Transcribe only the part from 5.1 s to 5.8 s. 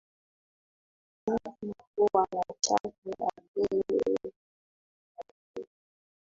kwa kitu